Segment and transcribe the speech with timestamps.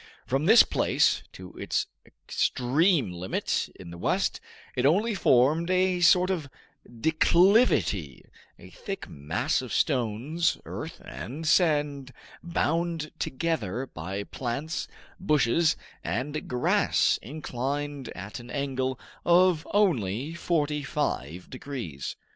[0.25, 4.41] From this place, to its extreme limit in the west,
[4.75, 6.49] it only formed a sort of
[6.91, 8.25] declivity,
[8.57, 14.87] a thick mass of stones, earth, and sand, bound together by plants,
[15.19, 22.15] bushes, and grass inclined at an angle of only forty five degrees.